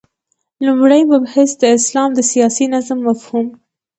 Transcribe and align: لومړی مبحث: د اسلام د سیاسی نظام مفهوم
لومړی 0.65 1.01
مبحث: 1.11 1.49
د 1.61 1.63
اسلام 1.77 2.09
د 2.15 2.19
سیاسی 2.31 2.65
نظام 2.73 2.99
مفهوم 3.07 3.47